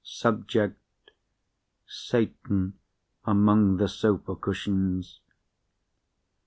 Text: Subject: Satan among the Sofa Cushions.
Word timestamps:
Subject: 0.03 0.79
Satan 1.85 2.73
among 3.23 3.77
the 3.77 3.87
Sofa 3.87 4.35
Cushions. 4.35 5.19